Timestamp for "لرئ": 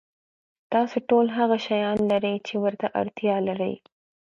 2.11-2.35, 3.47-3.75